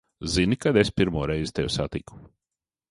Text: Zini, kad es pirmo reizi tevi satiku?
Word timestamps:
Zini, 0.35 0.57
kad 0.65 0.79
es 0.83 0.91
pirmo 1.01 1.27
reizi 1.33 1.55
tevi 1.59 1.73
satiku? 1.77 2.21